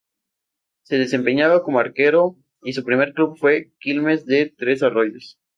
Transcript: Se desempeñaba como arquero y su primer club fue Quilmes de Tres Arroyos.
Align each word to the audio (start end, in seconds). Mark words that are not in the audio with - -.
Se 0.81 0.95
desempeñaba 0.97 1.61
como 1.61 1.77
arquero 1.79 2.35
y 2.63 2.73
su 2.73 2.83
primer 2.83 3.13
club 3.13 3.37
fue 3.37 3.69
Quilmes 3.79 4.25
de 4.25 4.47
Tres 4.57 4.81
Arroyos. 4.81 5.37